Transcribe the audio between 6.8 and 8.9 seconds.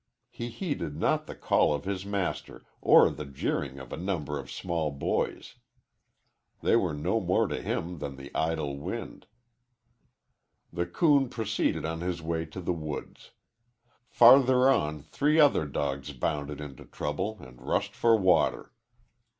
no more to him than the idle